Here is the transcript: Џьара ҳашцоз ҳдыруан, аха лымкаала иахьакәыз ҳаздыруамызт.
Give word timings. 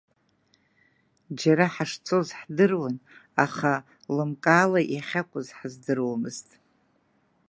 Џьара 1.39 1.65
ҳашцоз 1.73 2.27
ҳдыруан, 2.39 2.95
аха 3.45 3.71
лымкаала 4.15 4.81
иахьакәыз 4.93 5.47
ҳаздыруамызт. 5.57 6.47